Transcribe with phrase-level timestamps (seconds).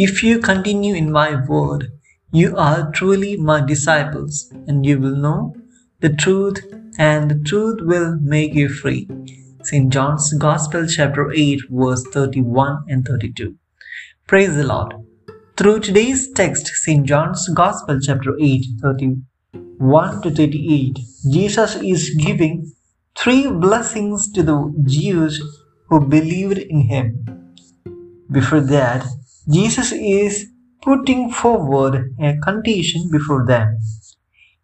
[0.00, 1.90] If you continue in my word,
[2.30, 5.56] you are truly my disciples, and you will know
[5.98, 6.60] the truth,
[6.96, 9.08] and the truth will make you free.
[9.64, 9.92] St.
[9.92, 13.56] John's Gospel, chapter 8, verse 31 and 32.
[14.28, 14.94] Praise the Lord.
[15.56, 17.04] Through today's text, St.
[17.04, 20.96] John's Gospel, chapter 8, 31 to 38,
[21.28, 22.70] Jesus is giving
[23.16, 25.42] three blessings to the Jews
[25.88, 27.56] who believed in him.
[28.30, 29.04] Before that,
[29.48, 30.46] Jesus is
[30.82, 33.78] putting forward a condition before them.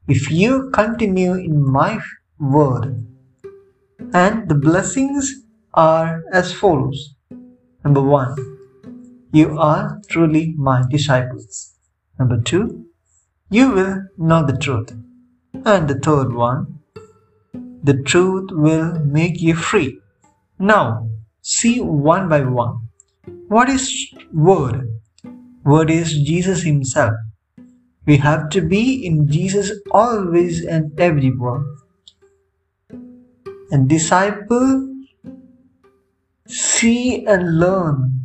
[0.07, 2.01] If you continue in my
[2.39, 3.07] word,
[4.13, 5.33] and the blessings
[5.73, 7.15] are as follows.
[7.85, 8.37] Number one,
[9.33, 11.75] you are truly my disciples.
[12.19, 12.87] Number two,
[13.51, 14.91] you will know the truth.
[15.65, 16.81] And the third one,
[17.83, 19.99] the truth will make you free.
[20.59, 21.09] Now,
[21.43, 22.89] see one by one.
[23.49, 24.89] What is Word?
[25.65, 27.15] Word is Jesus Himself.
[28.07, 31.63] We have to be in Jesus always and everywhere.
[33.71, 34.95] And disciple
[36.47, 38.25] see and learn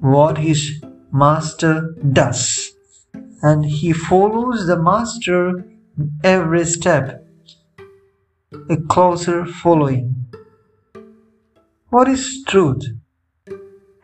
[0.00, 2.72] what his master does.
[3.42, 5.64] And he follows the master
[6.22, 7.26] every step,
[8.70, 10.26] a closer following.
[11.90, 12.84] What is truth?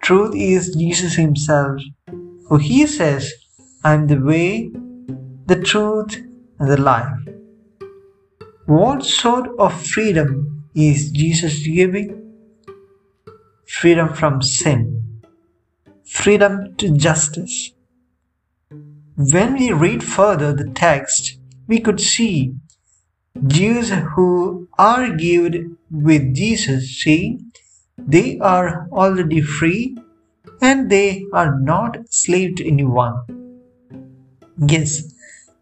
[0.03, 1.81] Truth is Jesus Himself,
[2.49, 3.33] for He says,
[3.85, 4.71] I am the way,
[5.47, 6.17] the truth,
[6.59, 7.17] and the life.
[8.67, 12.17] What sort of freedom is Jesus giving?
[13.67, 15.23] Freedom from sin,
[16.05, 17.73] freedom to justice.
[19.17, 22.55] When we read further the text, we could see
[23.47, 27.53] Jews who argued with Jesus saying,
[28.07, 29.97] they are already free
[30.61, 33.15] and they are not slave to anyone.
[34.59, 35.15] Yes,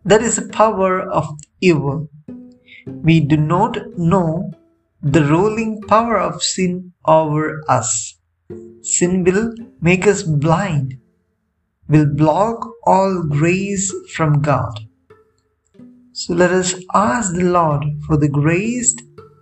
[0.05, 1.29] that is the power of
[1.61, 2.09] evil.
[2.87, 4.51] We do not know
[5.03, 8.17] the ruling power of sin over us.
[8.83, 10.99] Sin will make us blind,
[11.89, 14.81] will block all grace from God.
[16.13, 18.97] So let us ask the Lord for the grace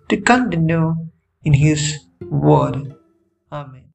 [0.09, 0.95] to continue
[1.45, 2.97] in His word.
[3.53, 3.93] Amen.